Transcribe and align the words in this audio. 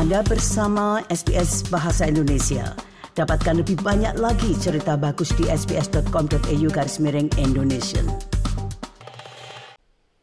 Anda 0.00 0.24
bersama 0.24 1.04
SBS 1.12 1.68
Bahasa 1.68 2.08
Indonesia. 2.08 2.72
Dapatkan 3.12 3.60
lebih 3.60 3.84
banyak 3.84 4.16
lagi 4.16 4.56
cerita 4.56 4.96
bagus 4.96 5.28
di 5.36 5.44
sbs.com.au 5.44 6.68
garis 6.72 6.96
miring 7.04 7.28
Indonesia. 7.36 8.00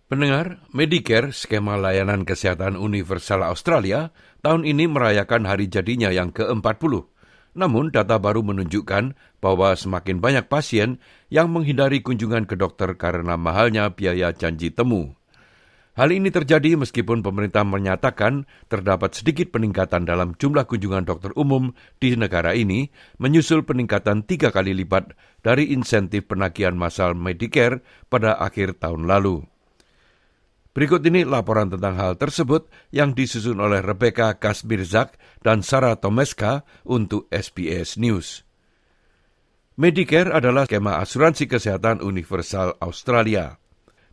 Pendengar, 0.09 0.65
Medicare, 0.73 1.29
skema 1.29 1.77
layanan 1.77 2.25
kesehatan 2.25 2.73
universal 2.73 3.45
Australia, 3.45 4.09
tahun 4.41 4.65
ini 4.65 4.89
merayakan 4.89 5.45
hari 5.45 5.69
jadinya 5.69 6.09
yang 6.09 6.33
ke-40. 6.33 7.05
Namun 7.53 7.93
data 7.93 8.17
baru 8.17 8.41
menunjukkan 8.41 9.13
bahwa 9.45 9.77
semakin 9.77 10.17
banyak 10.17 10.49
pasien 10.49 10.97
yang 11.29 11.53
menghindari 11.53 12.01
kunjungan 12.01 12.49
ke 12.49 12.57
dokter 12.57 12.97
karena 12.97 13.37
mahalnya 13.37 13.93
biaya 13.93 14.33
janji 14.33 14.73
temu. 14.73 15.16
Hal 15.97 16.13
ini 16.13 16.29
terjadi 16.29 16.77
meskipun 16.77 17.25
pemerintah 17.25 17.65
menyatakan 17.65 18.45
terdapat 18.69 19.17
sedikit 19.17 19.49
peningkatan 19.49 20.05
dalam 20.05 20.37
jumlah 20.37 20.69
kunjungan 20.69 21.09
dokter 21.09 21.33
umum 21.33 21.73
di 21.97 22.13
negara 22.13 22.53
ini, 22.53 22.93
menyusul 23.17 23.65
peningkatan 23.65 24.21
tiga 24.21 24.53
kali 24.53 24.77
lipat 24.77 25.17
dari 25.41 25.73
insentif 25.73 26.29
penagihan 26.29 26.77
massal 26.77 27.17
Medicare 27.17 27.81
pada 28.13 28.37
akhir 28.37 28.77
tahun 28.77 29.09
lalu. 29.09 29.41
Berikut 30.77 31.01
ini 31.01 31.25
laporan 31.25 31.73
tentang 31.73 31.97
hal 31.97 32.13
tersebut 32.21 32.69
yang 32.93 33.17
disusun 33.17 33.57
oleh 33.57 33.81
Rebecca 33.81 34.37
Kasmirzak 34.37 35.17
dan 35.41 35.65
Sarah 35.65 35.97
Tomeska 35.97 36.61
untuk 36.85 37.25
SBS 37.33 37.97
News. 37.97 38.45
Medicare 39.81 40.29
adalah 40.29 40.69
skema 40.69 41.01
asuransi 41.01 41.49
kesehatan 41.49 42.05
universal 42.05 42.77
Australia. 42.77 43.57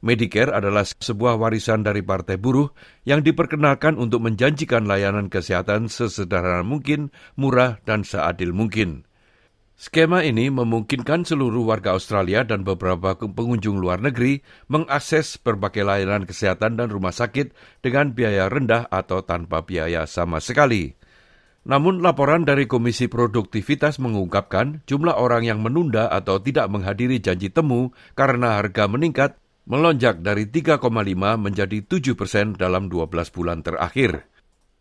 Medicare 0.04 0.52
adalah 0.52 0.84
sebuah 0.84 1.40
warisan 1.40 1.80
dari 1.80 2.04
Partai 2.04 2.36
Buruh 2.36 2.68
yang 3.08 3.24
diperkenalkan 3.24 3.96
untuk 3.96 4.20
menjanjikan 4.20 4.84
layanan 4.84 5.32
kesehatan 5.32 5.88
sesederhana 5.88 6.60
mungkin, 6.60 7.08
murah, 7.40 7.80
dan 7.88 8.04
seadil 8.04 8.52
mungkin. 8.52 9.08
Skema 9.74 10.20
ini 10.22 10.52
memungkinkan 10.52 11.24
seluruh 11.24 11.66
warga 11.66 11.96
Australia 11.96 12.44
dan 12.44 12.62
beberapa 12.62 13.16
pengunjung 13.16 13.80
luar 13.80 14.04
negeri 14.04 14.44
mengakses 14.68 15.40
berbagai 15.40 15.82
layanan 15.82 16.28
kesehatan 16.28 16.76
dan 16.76 16.92
rumah 16.92 17.10
sakit 17.10 17.56
dengan 17.80 18.12
biaya 18.12 18.52
rendah 18.52 18.86
atau 18.92 19.24
tanpa 19.24 19.64
biaya 19.64 20.04
sama 20.04 20.38
sekali. 20.38 20.94
Namun 21.64 22.04
laporan 22.04 22.44
dari 22.44 22.68
Komisi 22.68 23.08
Produktivitas 23.08 23.96
mengungkapkan 23.96 24.84
jumlah 24.84 25.16
orang 25.16 25.48
yang 25.48 25.64
menunda 25.64 26.12
atau 26.12 26.36
tidak 26.38 26.68
menghadiri 26.68 27.24
janji 27.24 27.48
temu 27.48 27.96
karena 28.12 28.60
harga 28.60 28.84
meningkat 28.84 29.40
melonjak 29.64 30.20
dari 30.20 30.44
3,5 30.44 30.92
menjadi 31.40 31.78
7 31.80 32.12
persen 32.12 32.52
dalam 32.52 32.92
12 32.92 33.32
bulan 33.32 33.64
terakhir. 33.64 34.28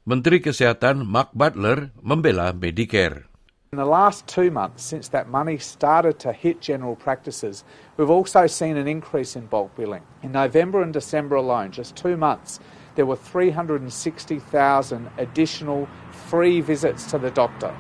Menteri 0.04 0.44
Kesehatan 0.44 1.08
Mark 1.08 1.32
Butler 1.32 1.96
membela 2.04 2.52
Medicare. 2.52 3.32
In 3.72 3.82
the 3.82 3.88
last 3.88 4.28
two 4.28 4.52
months, 4.52 4.84
since 4.86 5.10
that 5.10 5.32
money 5.32 5.58
started 5.58 6.20
to 6.22 6.30
hit 6.30 6.62
general 6.62 6.94
practices, 6.94 7.64
we've 7.98 8.12
also 8.12 8.46
seen 8.46 8.78
an 8.78 8.86
increase 8.86 9.34
in 9.40 9.48
bulk 9.48 9.74
billing. 9.74 10.04
In 10.22 10.36
November 10.36 10.84
and 10.84 10.94
December 10.94 11.42
alone, 11.42 11.72
just 11.72 11.96
two 11.96 12.14
months, 12.14 12.60
there 12.94 13.08
were 13.08 13.18
360,000 13.18 15.10
additional 15.18 15.90
free 16.12 16.62
visits 16.62 17.10
to 17.10 17.18
the 17.18 17.32
doctor. 17.32 17.74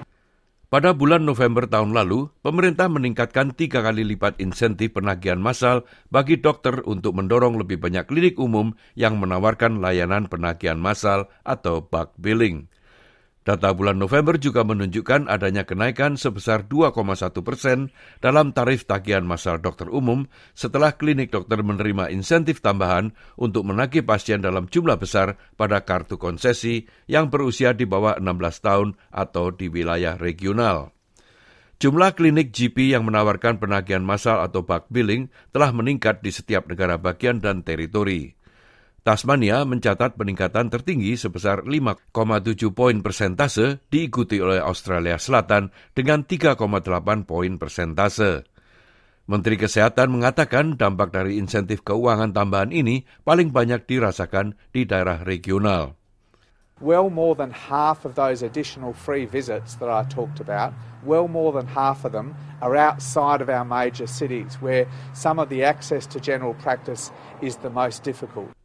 Pada 0.73 0.89
bulan 0.89 1.21
November 1.21 1.69
tahun 1.69 1.93
lalu, 1.93 2.33
pemerintah 2.41 2.89
meningkatkan 2.89 3.53
tiga 3.53 3.85
kali 3.85 4.01
lipat 4.01 4.41
insentif 4.41 4.97
penagihan 4.97 5.37
massal 5.37 5.85
bagi 6.09 6.41
dokter 6.41 6.81
untuk 6.89 7.13
mendorong 7.13 7.61
lebih 7.61 7.77
banyak 7.77 8.09
klinik 8.09 8.41
umum 8.41 8.73
yang 8.97 9.21
menawarkan 9.21 9.77
layanan 9.77 10.25
penagihan 10.25 10.81
massal 10.81 11.29
atau 11.45 11.85
bulk 11.85 12.17
billing. 12.17 12.72
Data 13.43 13.75
bulan 13.75 13.99
November 13.99 14.39
juga 14.39 14.63
menunjukkan 14.63 15.27
adanya 15.27 15.67
kenaikan 15.67 16.15
sebesar 16.15 16.63
2,1 16.63 16.95
persen 17.43 17.91
dalam 18.23 18.55
tarif 18.55 18.87
tagihan 18.87 19.27
massal 19.27 19.59
dokter 19.59 19.91
umum 19.91 20.31
setelah 20.55 20.95
klinik 20.95 21.27
dokter 21.27 21.59
menerima 21.59 22.07
insentif 22.07 22.63
tambahan 22.63 23.11
untuk 23.35 23.67
menagih 23.67 24.07
pasien 24.07 24.39
dalam 24.39 24.71
jumlah 24.71 24.95
besar 24.95 25.35
pada 25.59 25.83
kartu 25.83 26.15
konsesi 26.15 26.87
yang 27.11 27.27
berusia 27.27 27.75
di 27.75 27.83
bawah 27.83 28.15
16 28.15 28.63
tahun 28.63 28.89
atau 29.11 29.51
di 29.51 29.67
wilayah 29.67 30.15
regional. 30.15 30.95
Jumlah 31.83 32.15
klinik 32.15 32.55
GP 32.55 32.95
yang 32.95 33.03
menawarkan 33.03 33.59
penagihan 33.59 34.07
massal 34.07 34.39
atau 34.39 34.63
bulk 34.63 34.87
billing 34.87 35.27
telah 35.51 35.75
meningkat 35.75 36.23
di 36.23 36.31
setiap 36.31 36.63
negara 36.71 36.95
bagian 36.95 37.43
dan 37.43 37.59
teritori. 37.59 38.39
Tasmania 39.03 39.67
mencatat 39.67 40.15
peningkatan 40.15 40.71
tertinggi 40.71 41.19
sebesar 41.19 41.67
5,7 41.67 42.15
poin 42.71 43.03
persentase 43.03 43.83
diikuti 43.91 44.39
oleh 44.39 44.63
Australia 44.63 45.19
Selatan 45.19 45.75
dengan 45.91 46.23
3,8 46.23 47.27
poin 47.27 47.51
persentase. 47.59 48.47
Menteri 49.27 49.59
Kesehatan 49.59 50.07
mengatakan 50.07 50.79
dampak 50.79 51.11
dari 51.11 51.35
insentif 51.35 51.83
keuangan 51.83 52.31
tambahan 52.31 52.71
ini 52.71 53.03
paling 53.27 53.51
banyak 53.51 53.83
dirasakan 53.83 54.55
di 54.71 54.87
daerah 54.87 55.19
regional. 55.27 55.99
Well 56.79 57.11
more 57.11 57.35
than 57.35 57.51
half 57.51 58.07
of 58.07 58.15
those 58.15 58.39
additional 58.39 58.95
free 58.95 59.27
visits 59.27 59.75
that 59.83 59.91
I 59.91 60.07
talked 60.07 60.39
about, 60.39 60.71
well 61.03 61.27
more 61.27 61.51
than 61.51 61.67
half 61.67 62.07
of 62.07 62.15
them 62.15 62.39
are 62.63 62.79
outside 62.79 63.43
of 63.43 63.51
our 63.51 63.67
major 63.67 64.07
cities 64.07 64.63
where 64.63 64.87
some 65.11 65.43
of 65.43 65.51
the 65.51 65.67
access 65.67 66.07
to 66.15 66.23
general 66.23 66.55
practice 66.55 67.11
is 67.43 67.59
the 67.59 67.71
most 67.71 68.07
difficult. 68.07 68.55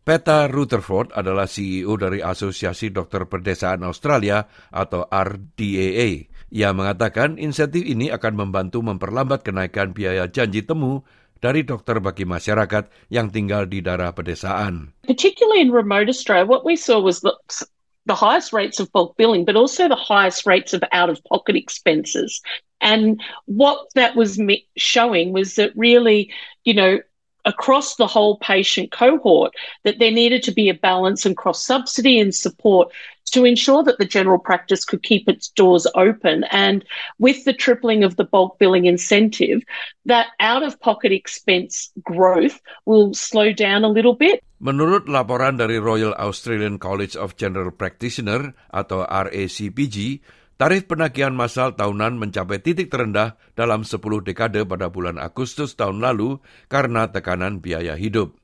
Peta 0.00 0.48
Rutherford 0.48 1.12
adalah 1.12 1.44
CEO 1.44 1.92
dari 2.00 2.24
Asosiasi 2.24 2.88
Dokter 2.88 3.28
Perdesaan 3.28 3.84
Australia 3.84 4.48
atau 4.72 5.04
RDAA. 5.04 6.24
Ia 6.50 6.72
mengatakan 6.72 7.36
insentif 7.36 7.84
ini 7.84 8.08
akan 8.08 8.48
membantu 8.48 8.80
memperlambat 8.80 9.44
kenaikan 9.44 9.92
biaya 9.92 10.26
janji 10.26 10.64
temu 10.64 11.04
dari 11.40 11.64
dokter 11.64 12.00
bagi 12.00 12.24
masyarakat 12.24 13.12
yang 13.12 13.28
tinggal 13.28 13.68
di 13.68 13.84
daerah 13.84 14.12
pedesaan. 14.16 14.92
Particularly 15.04 15.64
in 15.64 15.72
remote 15.72 16.08
Australia, 16.08 16.48
what 16.48 16.64
we 16.64 16.80
saw 16.80 17.00
was 17.00 17.20
the, 17.20 17.32
the 18.08 18.16
highest 18.16 18.52
rates 18.56 18.80
of 18.80 18.92
bulk 18.92 19.16
billing, 19.20 19.44
but 19.44 19.56
also 19.56 19.88
the 19.88 20.00
highest 20.00 20.48
rates 20.48 20.72
of 20.72 20.84
out-of-pocket 20.92 21.56
expenses. 21.56 22.40
And 22.80 23.20
what 23.44 23.92
that 23.94 24.16
was 24.16 24.40
showing 24.76 25.32
was 25.36 25.60
that 25.60 25.76
really, 25.76 26.32
you 26.64 26.72
know, 26.72 27.04
across 27.44 27.96
the 27.96 28.06
whole 28.06 28.38
patient 28.38 28.90
cohort 28.90 29.52
that 29.84 29.98
there 29.98 30.10
needed 30.10 30.42
to 30.44 30.52
be 30.52 30.68
a 30.68 30.74
balance 30.74 31.24
and 31.24 31.36
cross 31.36 31.64
subsidy 31.64 32.18
and 32.18 32.34
support 32.34 32.92
to 33.30 33.44
ensure 33.44 33.82
that 33.84 33.98
the 33.98 34.04
general 34.04 34.38
practice 34.38 34.84
could 34.84 35.02
keep 35.02 35.28
its 35.28 35.48
doors 35.48 35.86
open. 35.94 36.44
And 36.50 36.84
with 37.18 37.44
the 37.44 37.52
tripling 37.52 38.02
of 38.02 38.16
the 38.16 38.24
bulk 38.24 38.58
billing 38.58 38.86
incentive, 38.86 39.62
that 40.04 40.28
out 40.40 40.62
of 40.62 40.80
pocket 40.80 41.12
expense 41.12 41.90
growth 42.02 42.60
will 42.86 43.14
slow 43.14 43.52
down 43.52 43.84
a 43.84 43.88
little 43.88 44.14
bit. 44.14 44.42
Menurut 44.60 45.08
laporan 45.08 45.56
dari 45.56 45.80
Royal 45.80 46.12
Australian 46.20 46.76
College 46.76 47.16
of 47.16 47.32
General 47.40 47.72
Practitioner 47.72 48.52
atau 48.68 49.08
RACPG, 49.08 50.20
Tarif 50.60 50.84
penagihan 50.84 51.32
massal 51.32 51.72
tahunan 51.72 52.20
mencapai 52.20 52.60
titik 52.60 52.92
terendah 52.92 53.40
dalam 53.56 53.80
10 53.80 53.96
dekade 54.28 54.60
pada 54.68 54.92
bulan 54.92 55.16
Agustus 55.16 55.72
tahun 55.72 56.04
lalu 56.04 56.36
karena 56.68 57.08
tekanan 57.08 57.64
biaya 57.64 57.96
hidup. 57.96 58.36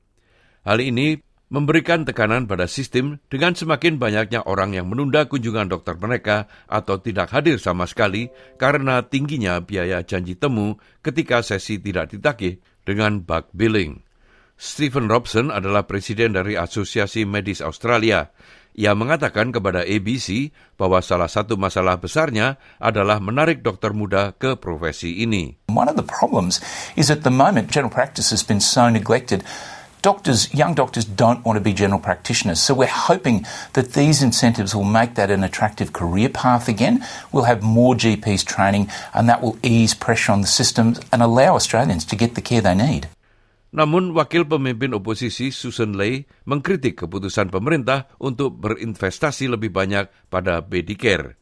Hal 0.65 0.81
ini 0.81 1.21
memberikan 1.53 2.09
tekanan 2.09 2.49
pada 2.49 2.73
sistem 2.73 3.21
dengan 3.29 3.53
semakin 3.53 4.01
banyaknya 4.01 4.49
orang 4.49 4.73
yang 4.73 4.89
menunda 4.89 5.29
kunjungan 5.29 5.69
dokter 5.69 6.01
mereka 6.01 6.49
atau 6.65 6.97
tidak 7.05 7.37
hadir 7.37 7.61
sama 7.61 7.85
sekali 7.85 8.33
karena 8.57 9.05
tingginya 9.05 9.61
biaya 9.61 10.01
janji 10.01 10.41
temu 10.41 10.81
ketika 11.05 11.45
sesi 11.45 11.77
tidak 11.85 12.17
ditagih 12.17 12.65
dengan 12.89 13.29
bug 13.29 13.53
billing. 13.53 14.01
Stephen 14.57 15.13
Robson 15.13 15.53
adalah 15.53 15.85
presiden 15.85 16.33
dari 16.33 16.57
Asosiasi 16.57 17.29
Medis 17.29 17.61
Australia. 17.61 18.33
Ia 18.77 18.93
mengatakan 18.93 19.57
kepada 19.57 19.89
ABC 19.89 20.53
bahwa 20.77 21.01
salah 21.01 21.33
satu 21.33 21.57
masalah 21.57 21.97
besarnya 21.97 22.61
adalah 22.77 23.17
menarik 23.25 23.65
dokter 23.65 23.97
muda 23.97 24.37
ke 24.37 24.53
profesi 24.53 25.25
ini. 25.25 25.57
One 25.73 25.89
of 25.89 25.97
the 25.97 26.05
problems 26.05 26.61
is 26.93 27.09
at 27.09 27.25
the 27.25 27.33
moment 27.33 27.73
general 27.73 27.89
practice 27.89 28.29
has 28.37 28.45
been 28.45 28.61
so 28.61 28.93
neglected. 28.93 29.41
Doctors, 30.05 30.53
young 30.53 30.77
doctors 30.77 31.09
don't 31.09 31.41
want 31.41 31.57
to 31.57 31.65
be 31.65 31.73
general 31.73 31.99
practitioners. 31.99 32.61
So 32.61 32.77
we're 32.77 32.93
hoping 32.93 33.49
that 33.73 33.97
these 33.97 34.21
incentives 34.21 34.77
will 34.77 34.85
make 34.85 35.17
that 35.17 35.33
an 35.33 35.41
attractive 35.41 35.97
career 35.97 36.29
path 36.29 36.69
again. 36.69 37.01
We'll 37.33 37.49
have 37.49 37.65
more 37.65 37.97
GPs 37.97 38.45
training 38.45 38.93
and 39.17 39.25
that 39.33 39.41
will 39.41 39.57
ease 39.65 39.97
pressure 39.97 40.37
on 40.37 40.45
the 40.45 40.53
system 40.53 41.01
and 41.11 41.25
allow 41.25 41.57
Australians 41.57 42.05
to 42.13 42.15
get 42.15 42.37
the 42.37 42.45
care 42.45 42.61
they 42.61 42.77
need. 42.77 43.09
Namun 43.77 44.17
wakil 44.17 44.49
pemimpin 44.49 44.97
oposisi 44.97 45.53
Susan 45.53 45.93
Ley 45.93 46.25
mengkritik 46.49 47.05
keputusan 47.05 47.53
pemerintah 47.53 48.09
untuk 48.17 48.57
berinvestasi 48.57 49.53
lebih 49.53 49.69
banyak 49.69 50.09
pada 50.33 50.65
Medicare. 50.65 51.37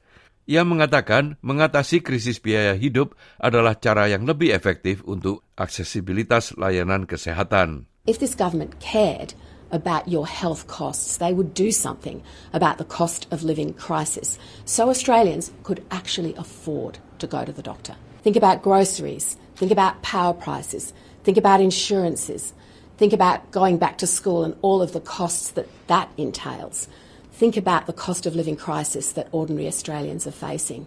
Ia 0.51 0.67
mengatakan 0.67 1.41
mengatasi 1.41 2.03
krisis 2.03 2.43
biaya 2.43 2.75
hidup 2.75 3.17
adalah 3.41 3.79
cara 3.79 4.11
yang 4.11 4.27
lebih 4.27 4.53
efektif 4.53 5.01
untuk 5.07 5.47
aksesibilitas 5.57 6.59
layanan 6.59 7.07
kesehatan. 7.07 7.87
If 8.05 8.21
this 8.21 8.37
government 8.37 8.77
cared 8.83 9.33
about 9.75 10.09
your 10.09 10.27
health 10.27 10.67
costs. 10.67 11.19
They 11.19 11.33
would 11.33 11.53
do 11.53 11.73
something 11.73 12.23
about 12.55 12.79
the 12.79 12.85
cost 12.85 13.27
of 13.31 13.43
living 13.43 13.75
crisis 13.75 14.39
so 14.65 14.89
Australians 14.89 15.51
could 15.67 15.83
actually 15.91 16.35
afford 16.39 16.99
to 17.19 17.27
go 17.27 17.45
to 17.45 17.53
the 17.53 17.63
doctor. 17.63 17.97
Think 18.23 18.37
about 18.37 18.63
groceries, 18.63 19.37
think 19.57 19.73
about 19.73 20.01
power 20.03 20.33
prices, 20.33 20.95
think 21.25 21.41
about 21.41 21.65
insurances, 21.65 22.53
think 23.01 23.17
about 23.17 23.51
going 23.51 23.81
back 23.81 23.97
to 23.99 24.07
school 24.07 24.45
and 24.45 24.55
all 24.61 24.85
of 24.85 24.93
the 24.93 25.01
costs 25.01 25.51
that 25.57 25.67
that 25.89 26.13
entails. 26.21 26.87
Think 27.35 27.57
about 27.57 27.91
the 27.91 27.97
cost 27.97 28.29
of 28.29 28.37
living 28.37 28.55
crisis 28.55 29.11
that 29.19 29.27
ordinary 29.33 29.67
Australians 29.67 30.29
are 30.29 30.37
facing. 30.37 30.87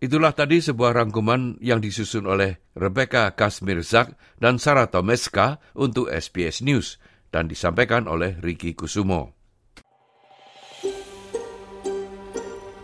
Itulah 0.00 0.32
tadi 0.32 0.64
sebuah 0.64 0.96
rangkuman 0.96 1.60
yang 1.60 1.84
disusun 1.84 2.24
oleh 2.24 2.56
Rebecca 2.72 3.36
Kasmirzak 3.36 4.16
dan 4.40 4.56
Sarah 4.56 4.88
Tomeska 4.88 5.60
untuk 5.76 6.08
SBS 6.08 6.64
News 6.64 6.96
dan 7.28 7.52
disampaikan 7.52 8.08
oleh 8.08 8.40
Ricky 8.40 8.72
Kusumo. 8.72 9.36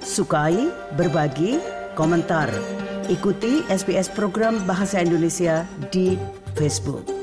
Sukai, 0.05 0.69
berbagi, 0.93 1.57
komentar. 1.97 2.53
Ikuti 3.09 3.65
SBS 3.73 4.13
program 4.13 4.61
Bahasa 4.69 5.01
Indonesia 5.01 5.65
di 5.89 6.21
Facebook. 6.57 7.16